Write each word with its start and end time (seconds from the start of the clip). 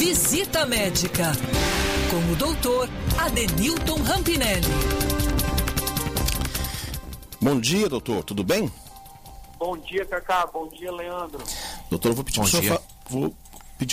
Visita 0.00 0.64
Médica, 0.64 1.32
com 2.10 2.32
o 2.32 2.36
doutor 2.36 2.88
Adenilton 3.18 4.02
Rampinelli. 4.02 4.66
Bom 7.38 7.60
dia, 7.60 7.86
doutor, 7.86 8.24
tudo 8.24 8.42
bem? 8.42 8.72
Bom 9.58 9.76
dia, 9.76 10.06
Cacá. 10.06 10.46
Bom 10.46 10.68
dia, 10.68 10.90
Leandro. 10.90 11.44
Doutor, 11.90 12.12
eu 12.12 12.14
vou 12.14 12.24
pedir 12.24 12.40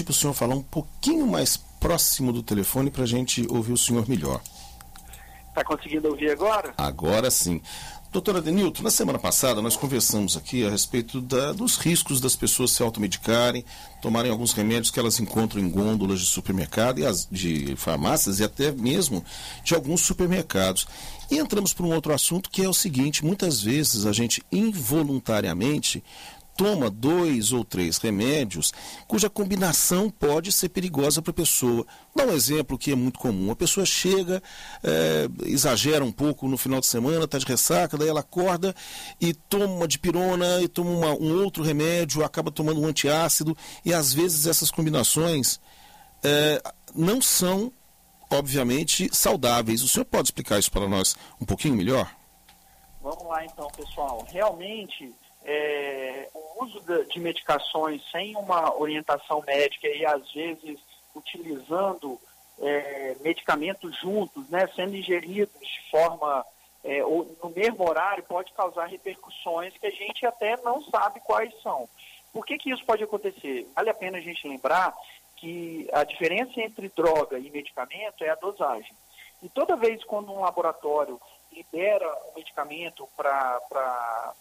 para 0.06 0.12
o 0.12 0.16
senhor, 0.16 0.34
falar 0.34 0.56
um 0.56 0.64
pouquinho 0.64 1.28
mais 1.28 1.58
próximo 1.58 2.32
do 2.32 2.42
telefone 2.42 2.90
para 2.90 3.04
a 3.04 3.08
gente 3.08 3.46
ouvir 3.50 3.74
o 3.74 3.78
senhor 3.78 4.08
melhor. 4.08 4.40
Está 5.50 5.62
conseguindo 5.66 6.08
ouvir 6.08 6.32
agora? 6.32 6.74
Agora 6.78 7.30
sim. 7.30 7.62
Doutora 8.10 8.42
Denilton, 8.42 8.84
na 8.84 8.90
semana 8.90 9.20
passada 9.20 9.62
nós 9.62 9.76
conversamos 9.76 10.38
aqui 10.38 10.66
a 10.66 10.70
respeito 10.70 11.20
da, 11.20 11.52
dos 11.52 11.76
riscos 11.76 12.22
das 12.22 12.38
pessoas 12.38 12.72
se 12.72 12.82
automedicarem, 12.82 13.66
tomarem 14.02 14.32
alguns 14.32 14.54
remédios 14.54 14.90
que 14.90 14.98
elas 14.98 15.20
encontram 15.20 15.62
em 15.62 15.70
gôndolas 15.70 16.22
de 16.22 16.26
supermercado 16.26 17.00
e 17.00 17.06
as, 17.06 17.28
de 17.30 17.76
farmácias 17.76 18.40
e 18.40 18.46
até 18.46 18.72
mesmo 18.72 19.24
de 19.62 19.76
alguns 19.76 20.02
supermercados. 20.02 20.88
E 21.30 21.38
entramos 21.38 21.74
para 21.74 21.86
um 21.86 21.94
outro 21.94 22.14
assunto 22.14 22.50
que 22.50 22.64
é 22.64 22.70
o 22.70 22.74
seguinte: 22.74 23.26
muitas 23.26 23.62
vezes 23.62 24.06
a 24.06 24.14
gente 24.14 24.42
involuntariamente 24.50 26.02
toma 26.58 26.90
dois 26.90 27.54
ou 27.54 27.64
três 27.64 27.98
remédios 28.00 28.74
cuja 29.08 29.30
combinação 29.30 30.10
pode 30.10 30.52
ser 30.52 30.70
perigosa 30.70 31.22
para 31.22 31.30
a 31.30 31.34
pessoa. 31.34 31.86
Dá 32.16 32.26
um 32.26 32.34
exemplo 32.34 32.78
que 32.78 32.92
é 32.92 32.96
muito 32.96 33.20
comum. 33.20 33.52
A 33.52 33.56
pessoa 33.56 33.86
chega, 33.86 34.42
é, 34.84 35.28
exagera 35.46 36.04
um 36.04 36.12
pouco 36.12 36.48
no 36.48 36.58
final 36.58 36.80
de 36.80 36.88
semana, 36.88 37.26
está 37.26 37.38
de 37.38 37.46
ressaca, 37.46 37.96
daí 37.96 38.10
ela 38.10 38.22
acorda 38.22 38.76
e 39.22 39.34
toma 39.34 39.66
uma 39.66 39.88
dipirona 39.88 40.60
e 40.62 40.68
toma 40.68 40.90
uma, 40.90 41.14
um 41.14 41.44
outro 41.44 41.64
remédio, 41.64 42.26
acaba 42.26 42.50
tomando 42.50 42.82
um 42.82 42.88
antiácido 42.88 43.56
e 43.86 43.94
às 43.94 44.12
vezes 44.12 44.48
essas 44.48 44.72
combinações 44.72 45.60
é, 46.24 46.60
não 46.96 47.22
são, 47.22 47.72
obviamente, 48.32 49.16
saudáveis. 49.16 49.84
O 49.84 49.88
senhor 49.88 50.06
pode 50.06 50.30
explicar 50.30 50.58
isso 50.58 50.72
para 50.72 50.90
nós 50.90 51.16
um 51.40 51.46
pouquinho 51.46 51.76
melhor? 51.76 52.12
Vamos 53.00 53.26
lá 53.28 53.46
então, 53.46 53.68
pessoal. 53.68 54.26
Realmente 54.32 55.14
é, 55.48 56.30
uso 56.62 56.82
de 57.10 57.20
medicações 57.20 58.02
sem 58.12 58.36
uma 58.36 58.76
orientação 58.80 59.44
médica 59.46 59.88
e 59.88 60.06
às 60.06 60.32
vezes 60.32 60.80
utilizando 61.16 62.20
é, 62.60 63.16
medicamentos 63.22 63.98
juntos, 64.00 64.48
né, 64.50 64.68
sendo 64.76 64.96
ingeridos 64.96 65.60
de 65.60 65.90
forma 65.90 66.46
é, 66.84 67.04
ou 67.04 67.36
no 67.44 67.50
mesmo 67.50 67.88
horário, 67.88 68.24
pode 68.24 68.52
causar 68.54 68.86
repercussões 68.86 69.74
que 69.78 69.88
a 69.88 69.92
gente 69.92 70.26
até 70.26 70.56
não 70.64 70.82
sabe 70.84 71.20
quais 71.20 71.54
são. 71.62 71.88
Por 72.32 72.46
que, 72.46 72.58
que 72.58 72.72
isso 72.72 72.86
pode 72.86 73.04
acontecer? 73.04 73.68
Vale 73.76 73.90
a 73.90 73.94
pena 73.94 74.18
a 74.18 74.22
gente 74.22 74.48
lembrar 74.48 74.94
que 75.36 75.88
a 75.92 76.04
diferença 76.04 76.60
entre 76.62 76.90
droga 76.90 77.38
e 77.40 77.50
medicamento 77.50 78.24
é 78.24 78.30
a 78.30 78.36
dosagem. 78.36 78.96
E 79.42 79.50
toda 79.50 79.76
vez 79.76 80.04
quando 80.04 80.32
um 80.32 80.42
laboratório 80.42 81.20
libera 81.58 82.08
o 82.30 82.36
medicamento 82.36 83.08
para 83.18 84.34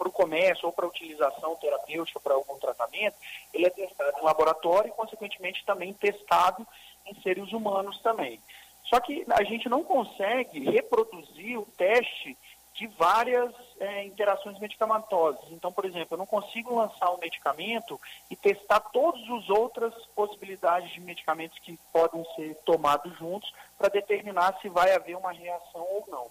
o 0.00 0.10
comércio 0.12 0.66
ou 0.66 0.72
para 0.72 0.86
utilização 0.86 1.56
terapêutica 1.56 2.20
para 2.20 2.34
algum 2.34 2.58
tratamento, 2.58 3.16
ele 3.52 3.66
é 3.66 3.70
testado 3.70 4.18
em 4.18 4.24
laboratório 4.24 4.88
e, 4.88 4.92
consequentemente, 4.92 5.64
também 5.64 5.92
testado 5.92 6.66
em 7.06 7.14
seres 7.22 7.52
humanos 7.52 7.98
também. 8.00 8.40
Só 8.84 9.00
que 9.00 9.24
a 9.30 9.42
gente 9.42 9.68
não 9.68 9.82
consegue 9.82 10.60
reproduzir 10.70 11.58
o 11.58 11.66
teste 11.76 12.36
de 12.74 12.88
várias 12.88 13.54
é, 13.78 14.04
interações 14.04 14.58
medicamentosas. 14.58 15.44
Então, 15.52 15.72
por 15.72 15.84
exemplo, 15.84 16.14
eu 16.14 16.18
não 16.18 16.26
consigo 16.26 16.74
lançar 16.74 17.10
um 17.12 17.18
medicamento 17.18 18.00
e 18.28 18.34
testar 18.34 18.80
todas 18.80 19.22
as 19.30 19.48
outras 19.48 19.94
possibilidades 20.14 20.92
de 20.92 21.00
medicamentos 21.00 21.58
que 21.60 21.78
podem 21.92 22.24
ser 22.34 22.56
tomados 22.64 23.16
juntos 23.16 23.52
para 23.78 23.88
determinar 23.88 24.58
se 24.60 24.68
vai 24.68 24.92
haver 24.92 25.16
uma 25.16 25.32
reação 25.32 25.82
ou 25.82 26.04
não. 26.08 26.26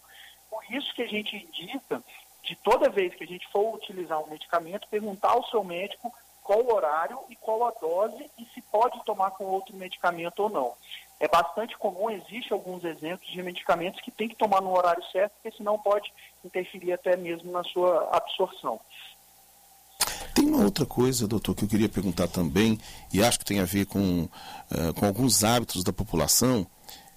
Por 0.53 0.63
isso 0.69 0.93
que 0.93 1.01
a 1.01 1.07
gente 1.07 1.35
indica 1.35 2.03
de 2.43 2.55
toda 2.57 2.89
vez 2.89 3.15
que 3.15 3.23
a 3.23 3.27
gente 3.27 3.47
for 3.51 3.73
utilizar 3.73 4.19
um 4.21 4.29
medicamento, 4.29 4.87
perguntar 4.87 5.31
ao 5.31 5.43
seu 5.47 5.63
médico 5.63 6.13
qual 6.43 6.61
o 6.61 6.73
horário 6.73 7.17
e 7.29 7.35
qual 7.37 7.65
a 7.65 7.71
dose 7.71 8.29
e 8.37 8.45
se 8.53 8.61
pode 8.61 9.03
tomar 9.03 9.31
com 9.31 9.45
outro 9.45 9.75
medicamento 9.75 10.43
ou 10.43 10.49
não. 10.49 10.73
É 11.19 11.27
bastante 11.27 11.75
comum, 11.77 12.09
existe 12.09 12.53
alguns 12.53 12.83
exemplos 12.83 13.27
de 13.31 13.41
medicamentos 13.41 14.01
que 14.01 14.11
tem 14.11 14.27
que 14.27 14.35
tomar 14.35 14.61
no 14.61 14.77
horário 14.77 15.03
certo, 15.11 15.33
porque 15.41 15.57
senão 15.57 15.79
pode 15.79 16.11
interferir 16.43 16.91
até 16.91 17.15
mesmo 17.15 17.51
na 17.51 17.63
sua 17.63 18.09
absorção. 18.11 18.79
Tem 20.35 20.45
uma 20.45 20.65
outra 20.65 20.85
coisa, 20.85 21.27
doutor, 21.27 21.55
que 21.55 21.63
eu 21.63 21.69
queria 21.69 21.89
perguntar 21.89 22.27
também, 22.27 22.77
e 23.11 23.23
acho 23.23 23.39
que 23.39 23.45
tem 23.45 23.59
a 23.59 23.65
ver 23.65 23.85
com, 23.85 24.23
uh, 24.23 24.93
com 24.99 25.05
alguns 25.05 25.43
hábitos 25.43 25.83
da 25.83 25.93
população 25.93 26.67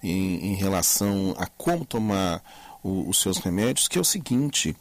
em, 0.01 0.53
em 0.53 0.55
relação 0.55 1.35
a 1.37 1.45
como 1.47 1.85
tomar 1.85 2.41
o, 2.87 3.09
os 3.09 3.21
seus 3.21 3.37
remédios, 3.37 3.87
que 3.87 3.97
é 3.97 4.01
o 4.01 4.05
seguinte: 4.05 4.75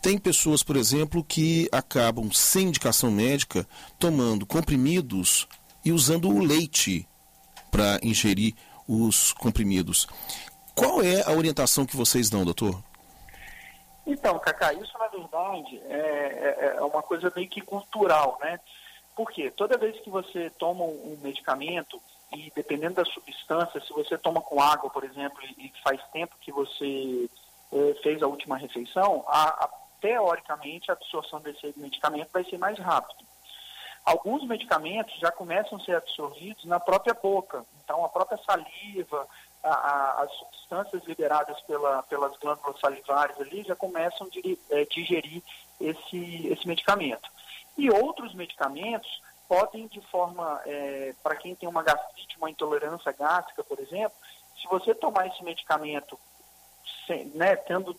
tem 0.00 0.18
pessoas, 0.18 0.62
por 0.62 0.76
exemplo, 0.76 1.24
que 1.24 1.68
acabam 1.72 2.30
sem 2.32 2.68
indicação 2.68 3.10
médica 3.10 3.66
tomando 3.98 4.44
comprimidos 4.44 5.48
e 5.84 5.92
usando 5.92 6.28
o 6.28 6.40
leite 6.40 7.08
para 7.70 7.98
ingerir 8.02 8.54
os 8.86 9.32
comprimidos. 9.32 10.06
Qual 10.74 11.02
é 11.02 11.22
a 11.22 11.32
orientação 11.32 11.86
que 11.86 11.96
vocês 11.96 12.28
dão, 12.28 12.44
doutor? 12.44 12.82
Então, 14.06 14.38
Cacá, 14.38 14.72
isso 14.74 14.92
na 14.98 15.08
verdade 15.08 15.80
é, 15.88 15.96
é, 15.96 16.76
é 16.78 16.82
uma 16.82 17.02
coisa 17.02 17.32
meio 17.34 17.48
que 17.48 17.60
cultural, 17.60 18.38
né? 18.40 18.58
Porque 19.14 19.50
toda 19.50 19.78
vez 19.78 20.00
que 20.00 20.10
você 20.10 20.50
toma 20.50 20.84
um 20.84 21.18
medicamento, 21.22 22.00
e 22.34 22.52
dependendo 22.54 22.94
da 22.94 23.04
substância, 23.04 23.80
se 23.80 23.92
você 23.92 24.16
toma 24.16 24.40
com 24.40 24.60
água, 24.60 24.90
por 24.90 25.04
exemplo, 25.04 25.38
e 25.42 25.72
faz 25.82 26.00
tempo 26.12 26.34
que 26.40 26.50
você 26.50 27.28
eh, 27.72 27.94
fez 28.02 28.22
a 28.22 28.26
última 28.26 28.56
refeição, 28.56 29.24
a, 29.26 29.64
a 29.64 29.70
teoricamente, 30.00 30.90
a 30.90 30.94
absorção 30.94 31.40
desse 31.40 31.72
medicamento 31.76 32.30
vai 32.32 32.44
ser 32.44 32.58
mais 32.58 32.78
rápida. 32.78 33.22
Alguns 34.04 34.44
medicamentos 34.46 35.16
já 35.20 35.30
começam 35.30 35.78
a 35.78 35.80
ser 35.80 35.94
absorvidos 35.94 36.64
na 36.64 36.80
própria 36.80 37.14
boca, 37.14 37.64
então 37.84 38.04
a 38.04 38.08
própria 38.08 38.36
saliva, 38.38 39.28
a, 39.62 39.68
a, 39.68 40.22
as 40.22 40.32
substâncias 40.32 41.04
liberadas 41.04 41.60
pela, 41.60 42.02
pelas 42.02 42.36
glândulas 42.38 42.80
salivares 42.80 43.40
ali 43.40 43.62
já 43.62 43.76
começam 43.76 44.26
a 44.26 44.74
é, 44.74 44.84
digerir 44.86 45.40
esse, 45.80 46.48
esse 46.48 46.66
medicamento. 46.66 47.30
E 47.78 47.90
outros 47.90 48.34
medicamentos 48.34 49.22
podem, 49.52 49.86
de 49.86 50.00
forma, 50.00 50.62
é, 50.64 51.14
para 51.22 51.36
quem 51.36 51.54
tem 51.54 51.68
uma 51.68 51.82
gastrite, 51.82 52.38
uma 52.38 52.48
intolerância 52.48 53.12
gástrica, 53.12 53.62
por 53.62 53.78
exemplo, 53.80 54.16
se 54.58 54.66
você 54.66 54.94
tomar 54.94 55.26
esse 55.26 55.44
medicamento 55.44 56.18
né, 57.34 57.54
tendo 57.56 57.94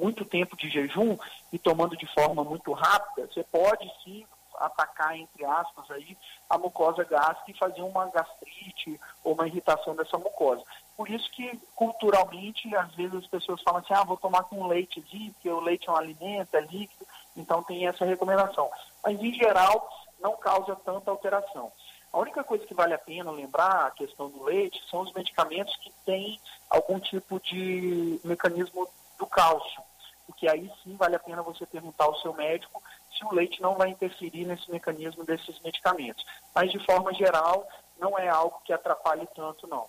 muito 0.00 0.24
tempo 0.24 0.56
de 0.56 0.70
jejum 0.70 1.18
e 1.52 1.58
tomando 1.58 1.94
de 1.94 2.06
forma 2.06 2.42
muito 2.42 2.72
rápida, 2.72 3.26
você 3.26 3.44
pode 3.44 3.86
sim 4.02 4.24
atacar, 4.56 5.14
entre 5.14 5.44
aspas, 5.44 5.90
aí, 5.90 6.16
a 6.48 6.56
mucosa 6.56 7.04
gástrica 7.04 7.50
e 7.50 7.58
fazer 7.58 7.82
uma 7.82 8.06
gastrite 8.06 8.98
ou 9.22 9.34
uma 9.34 9.46
irritação 9.46 9.94
dessa 9.94 10.16
mucosa. 10.16 10.62
Por 10.96 11.10
isso 11.10 11.30
que, 11.32 11.60
culturalmente, 11.74 12.74
às 12.76 12.94
vezes 12.94 13.14
as 13.14 13.26
pessoas 13.26 13.60
falam 13.60 13.80
assim, 13.80 13.92
ah, 13.92 14.04
vou 14.04 14.16
tomar 14.16 14.44
com 14.44 14.66
leitezinho, 14.66 15.34
porque 15.34 15.50
o 15.50 15.60
leite 15.60 15.86
é 15.86 15.92
um 15.92 15.96
alimento, 15.96 16.54
é 16.54 16.60
líquido, 16.60 17.06
então 17.36 17.62
tem 17.62 17.86
essa 17.86 18.06
recomendação. 18.06 18.70
Mas, 19.02 19.20
em 19.20 19.34
geral, 19.34 19.90
não 20.24 20.34
causa 20.38 20.74
tanta 20.74 21.10
alteração. 21.10 21.70
A 22.10 22.18
única 22.18 22.42
coisa 22.42 22.64
que 22.64 22.72
vale 22.72 22.94
a 22.94 22.98
pena 22.98 23.30
lembrar, 23.30 23.86
a 23.86 23.90
questão 23.90 24.30
do 24.30 24.44
leite, 24.44 24.80
são 24.90 25.00
os 25.00 25.12
medicamentos 25.12 25.76
que 25.76 25.92
têm 26.06 26.40
algum 26.70 26.98
tipo 26.98 27.38
de 27.40 28.18
mecanismo 28.24 28.88
do 29.18 29.26
cálcio, 29.26 29.82
porque 30.26 30.48
aí 30.48 30.70
sim 30.82 30.96
vale 30.96 31.16
a 31.16 31.18
pena 31.18 31.42
você 31.42 31.66
perguntar 31.66 32.04
ao 32.04 32.18
seu 32.20 32.32
médico 32.32 32.82
se 33.16 33.24
o 33.24 33.34
leite 33.34 33.60
não 33.60 33.74
vai 33.74 33.90
interferir 33.90 34.46
nesse 34.46 34.70
mecanismo 34.70 35.24
desses 35.24 35.60
medicamentos. 35.60 36.24
Mas, 36.54 36.70
de 36.70 36.78
forma 36.84 37.12
geral, 37.12 37.68
não 38.00 38.18
é 38.18 38.28
algo 38.28 38.60
que 38.64 38.72
atrapalhe 38.72 39.28
tanto, 39.34 39.66
não. 39.66 39.86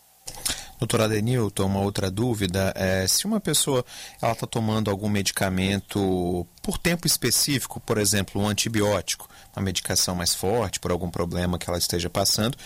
Doutora 0.77 1.07
Denilton, 1.07 1.65
uma 1.67 1.79
outra 1.79 2.11
dúvida 2.11 2.73
é 2.75 3.07
se 3.07 3.25
uma 3.25 3.39
pessoa 3.39 3.85
ela 4.21 4.33
está 4.33 4.45
tomando 4.45 4.91
algum 4.91 5.07
medicamento 5.07 6.45
por 6.65 6.79
tempo 6.79 7.05
específico, 7.05 7.79
por 7.79 7.99
exemplo, 7.99 8.41
um 8.41 8.47
antibiótico, 8.47 9.29
uma 9.55 9.61
medicação 9.61 10.15
mais 10.15 10.33
forte 10.33 10.79
por 10.79 10.89
algum 10.89 11.11
problema 11.11 11.59
que 11.59 11.69
ela 11.69 11.77
esteja 11.77 12.09
passando, 12.09 12.57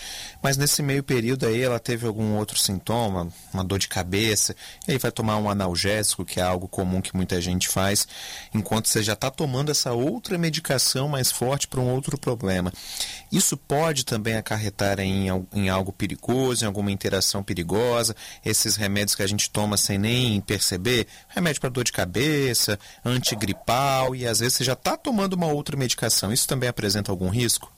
mas 0.42 0.56
nesse 0.56 0.82
meio 0.82 1.02
período 1.02 1.44
aí 1.44 1.60
ela 1.60 1.78
teve 1.78 2.06
algum 2.06 2.34
outro 2.36 2.58
sintoma, 2.58 3.28
uma 3.52 3.62
dor 3.62 3.78
de 3.78 3.88
cabeça, 3.88 4.56
e 4.88 4.92
aí 4.92 4.98
vai 4.98 5.12
tomar 5.12 5.36
um 5.36 5.50
analgésico, 5.50 6.24
que 6.24 6.40
é 6.40 6.42
algo 6.42 6.66
comum 6.66 7.02
que 7.02 7.14
muita 7.14 7.42
gente 7.42 7.68
faz, 7.68 8.08
enquanto 8.54 8.88
você 8.88 9.02
já 9.02 9.12
está 9.12 9.30
tomando 9.30 9.70
essa 9.70 9.92
outra 9.92 10.38
medicação 10.38 11.06
mais 11.06 11.30
forte 11.30 11.68
para 11.68 11.78
um 11.78 11.92
outro 11.92 12.16
problema. 12.16 12.72
Isso 13.30 13.54
pode 13.54 14.06
também 14.06 14.34
acarretar 14.34 14.98
em, 14.98 15.26
em 15.52 15.68
algo 15.68 15.92
perigoso, 15.92 16.64
em 16.64 16.66
alguma 16.66 16.90
interação 16.90 17.42
perigosa, 17.42 18.16
esses 18.42 18.76
remédios 18.76 19.14
que 19.14 19.22
a 19.22 19.28
gente 19.28 19.50
toma 19.50 19.76
sem 19.76 19.98
nem 19.98 20.40
perceber, 20.40 21.06
remédio 21.28 21.60
para 21.60 21.68
dor 21.68 21.84
de 21.84 21.92
cabeça, 21.92 22.78
antigripal, 23.04 23.89
e 24.14 24.26
às 24.26 24.40
vezes 24.40 24.56
você 24.56 24.64
já 24.64 24.72
está 24.74 24.96
tomando 24.96 25.34
uma 25.34 25.52
outra 25.52 25.76
medicação. 25.76 26.32
Isso 26.32 26.48
também 26.48 26.68
apresenta 26.68 27.10
algum 27.10 27.28
risco? 27.28 27.72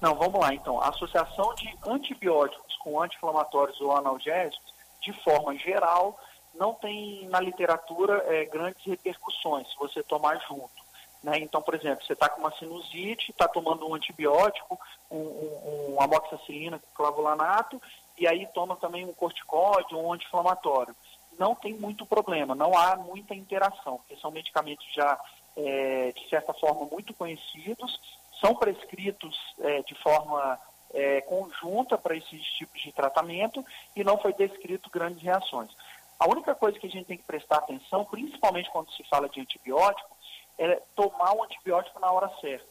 Não, 0.00 0.14
vamos 0.14 0.40
lá 0.40 0.54
então. 0.54 0.80
A 0.80 0.88
associação 0.88 1.54
de 1.54 1.74
antibióticos 1.86 2.76
com 2.76 3.02
anti-inflamatórios 3.02 3.80
ou 3.80 3.96
analgésicos, 3.96 4.74
de 5.02 5.12
forma 5.24 5.56
geral, 5.56 6.18
não 6.54 6.72
tem 6.74 7.26
na 7.28 7.40
literatura 7.40 8.22
é, 8.26 8.44
grandes 8.44 8.84
repercussões 8.84 9.68
se 9.68 9.76
você 9.76 10.02
tomar 10.02 10.38
junto. 10.48 10.86
Né? 11.22 11.38
Então, 11.38 11.60
por 11.60 11.74
exemplo, 11.74 12.04
você 12.04 12.12
está 12.12 12.28
com 12.28 12.40
uma 12.40 12.52
sinusite, 12.52 13.30
está 13.30 13.48
tomando 13.48 13.88
um 13.88 13.94
antibiótico, 13.94 14.78
um, 15.10 15.16
um, 15.18 15.94
um 15.94 16.00
amoxicilina 16.00 16.78
com 16.78 16.86
clavulanato, 16.94 17.82
e 18.16 18.26
aí 18.26 18.46
toma 18.54 18.76
também 18.76 19.04
um 19.04 19.12
corticóide, 19.12 19.94
um 19.94 20.12
anti-inflamatório. 20.12 20.94
Não 21.38 21.54
tem 21.54 21.74
muito 21.74 22.06
problema, 22.06 22.54
não 22.54 22.76
há 22.76 22.96
muita 22.96 23.34
interação, 23.34 23.98
porque 23.98 24.16
são 24.16 24.30
medicamentos 24.30 24.86
já, 24.94 25.18
é, 25.56 26.12
de 26.12 26.28
certa 26.28 26.52
forma, 26.54 26.86
muito 26.86 27.12
conhecidos, 27.14 28.00
são 28.40 28.54
prescritos 28.54 29.36
é, 29.60 29.82
de 29.82 29.94
forma 29.96 30.58
é, 30.94 31.20
conjunta 31.22 31.98
para 31.98 32.16
esses 32.16 32.42
tipos 32.52 32.80
de 32.80 32.92
tratamento 32.92 33.64
e 33.94 34.04
não 34.04 34.18
foi 34.18 34.32
descrito 34.32 34.90
grandes 34.90 35.22
reações. 35.22 35.70
A 36.18 36.26
única 36.26 36.54
coisa 36.54 36.78
que 36.78 36.86
a 36.86 36.90
gente 36.90 37.06
tem 37.06 37.18
que 37.18 37.24
prestar 37.24 37.58
atenção, 37.58 38.04
principalmente 38.04 38.70
quando 38.70 38.90
se 38.92 39.04
fala 39.04 39.28
de 39.28 39.40
antibiótico, 39.40 40.16
é 40.58 40.80
tomar 40.94 41.34
o 41.34 41.44
antibiótico 41.44 42.00
na 42.00 42.10
hora 42.10 42.30
certa. 42.40 42.66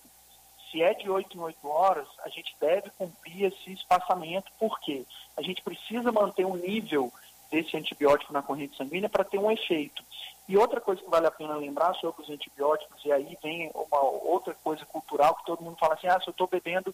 Se 0.71 0.81
é 0.81 0.93
de 0.93 1.09
8 1.09 1.37
em 1.37 1.39
8 1.39 1.67
horas, 1.67 2.07
a 2.23 2.29
gente 2.29 2.55
deve 2.59 2.89
cumprir 2.97 3.45
esse 3.45 3.71
espaçamento, 3.71 4.51
porque 4.59 5.05
a 5.37 5.41
gente 5.41 5.61
precisa 5.61 6.11
manter 6.11 6.45
um 6.45 6.55
nível 6.55 7.13
desse 7.51 7.77
antibiótico 7.77 8.33
na 8.33 8.41
corrente 8.41 8.77
sanguínea 8.77 9.09
para 9.09 9.23
ter 9.23 9.37
um 9.37 9.51
efeito. 9.51 10.03
E 10.47 10.57
outra 10.57 10.79
coisa 10.79 11.01
que 11.01 11.09
vale 11.09 11.25
a 11.25 11.31
pena 11.31 11.55
lembrar 11.55 11.93
sobre 11.95 12.21
os 12.21 12.29
antibióticos, 12.29 13.03
e 13.03 13.11
aí 13.11 13.37
vem 13.41 13.71
uma 13.73 14.01
outra 14.01 14.53
coisa 14.63 14.85
cultural 14.85 15.35
que 15.35 15.45
todo 15.45 15.63
mundo 15.63 15.77
fala 15.77 15.95
assim, 15.95 16.07
ah, 16.07 16.19
se 16.19 16.27
eu 16.27 16.31
estou 16.31 16.47
bebendo, 16.47 16.93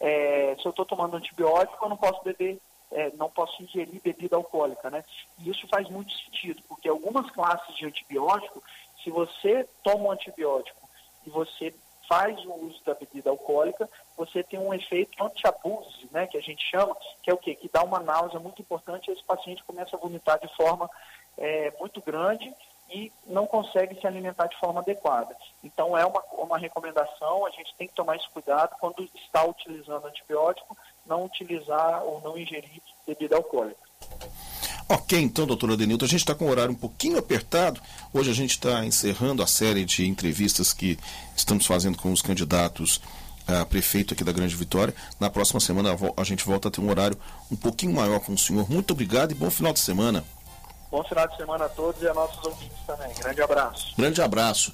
é, 0.00 0.56
se 0.60 0.66
eu 0.66 0.70
estou 0.70 0.84
tomando 0.84 1.16
antibiótico, 1.16 1.84
eu 1.84 1.88
não 1.88 1.96
posso 1.96 2.22
beber, 2.24 2.60
é, 2.90 3.10
não 3.16 3.30
posso 3.30 3.62
ingerir 3.62 4.00
bebida 4.02 4.36
alcoólica, 4.36 4.90
né? 4.90 5.04
E 5.38 5.50
isso 5.50 5.68
faz 5.68 5.88
muito 5.88 6.12
sentido, 6.12 6.62
porque 6.68 6.88
algumas 6.88 7.30
classes 7.30 7.76
de 7.76 7.86
antibiótico, 7.86 8.62
se 9.02 9.10
você 9.10 9.68
toma 9.84 10.04
um 10.04 10.10
antibiótico 10.12 10.88
e 11.26 11.30
você 11.30 11.72
faz 12.08 12.42
o 12.44 12.52
uso 12.66 12.82
da 12.84 12.94
bebida 12.94 13.30
alcoólica, 13.30 13.88
você 14.18 14.42
tem 14.42 14.58
um 14.58 14.74
efeito 14.74 15.22
anti-abuse, 15.24 16.08
né, 16.10 16.26
que 16.26 16.36
a 16.36 16.40
gente 16.40 16.62
chama, 16.68 16.96
que 17.22 17.30
é 17.30 17.32
o 17.34 17.38
quê? 17.38 17.54
Que 17.54 17.70
dá 17.72 17.82
uma 17.82 18.00
náusea 18.00 18.40
muito 18.40 18.60
importante 18.60 19.08
e 19.08 19.14
esse 19.14 19.22
paciente 19.22 19.62
começa 19.62 19.96
a 19.96 19.98
vomitar 19.98 20.38
de 20.40 20.54
forma 20.56 20.90
é, 21.38 21.72
muito 21.78 22.02
grande 22.02 22.52
e 22.90 23.12
não 23.26 23.46
consegue 23.46 23.98
se 24.00 24.06
alimentar 24.06 24.46
de 24.46 24.58
forma 24.58 24.80
adequada. 24.80 25.36
Então 25.62 25.96
é 25.96 26.04
uma, 26.04 26.22
uma 26.32 26.58
recomendação, 26.58 27.46
a 27.46 27.50
gente 27.50 27.72
tem 27.76 27.86
que 27.86 27.94
tomar 27.94 28.16
esse 28.16 28.28
cuidado 28.30 28.74
quando 28.80 29.08
está 29.14 29.44
utilizando 29.44 30.06
antibiótico, 30.06 30.76
não 31.06 31.24
utilizar 31.24 32.02
ou 32.02 32.20
não 32.20 32.36
ingerir 32.36 32.82
bebida 33.06 33.36
alcoólica. 33.36 33.88
Ok, 34.90 35.20
então, 35.20 35.46
doutora 35.46 35.76
Denilton, 35.76 36.06
a 36.06 36.08
gente 36.08 36.20
está 36.20 36.34
com 36.34 36.46
o 36.46 36.50
horário 36.50 36.72
um 36.72 36.74
pouquinho 36.74 37.18
apertado. 37.18 37.78
Hoje 38.10 38.30
a 38.30 38.34
gente 38.34 38.52
está 38.52 38.82
encerrando 38.86 39.42
a 39.42 39.46
série 39.46 39.84
de 39.84 40.06
entrevistas 40.06 40.72
que 40.72 40.98
estamos 41.36 41.66
fazendo 41.66 41.98
com 41.98 42.10
os 42.10 42.22
candidatos 42.22 42.98
a 43.48 43.64
prefeito 43.64 44.12
aqui 44.12 44.22
da 44.22 44.32
Grande 44.32 44.54
Vitória. 44.54 44.94
Na 45.18 45.30
próxima 45.30 45.58
semana 45.58 45.96
a 46.16 46.24
gente 46.24 46.44
volta 46.44 46.68
a 46.68 46.70
ter 46.70 46.80
um 46.80 46.90
horário 46.90 47.18
um 47.50 47.56
pouquinho 47.56 47.94
maior 47.94 48.20
com 48.20 48.34
o 48.34 48.38
senhor. 48.38 48.70
Muito 48.70 48.92
obrigado 48.92 49.32
e 49.32 49.34
bom 49.34 49.50
final 49.50 49.72
de 49.72 49.80
semana. 49.80 50.22
Bom 50.90 51.02
final 51.04 51.26
de 51.28 51.36
semana 51.36 51.66
a 51.66 51.68
todos 51.68 52.00
e 52.02 52.08
a 52.08 52.14
nossos 52.14 52.42
ouvintes 52.44 52.78
também. 52.86 53.12
Grande 53.14 53.42
abraço. 53.42 53.94
Grande 53.96 54.22
abraço. 54.22 54.72